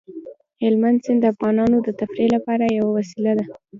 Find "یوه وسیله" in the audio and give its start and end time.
2.77-3.33